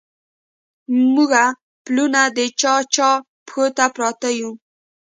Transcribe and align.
موږه 1.13 1.45
پلونه 1.85 2.21
د 2.37 2.39
چا، 2.59 2.73
چا 2.95 3.09
پښو 3.47 3.65
ته 3.77 3.85
پراته 3.95 4.29
يو 4.39 4.51